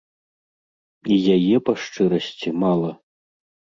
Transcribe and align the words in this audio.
І 1.15 1.19
яе, 1.35 1.55
па 1.67 1.73
шчырасці, 1.83 2.57
мала. 2.65 2.91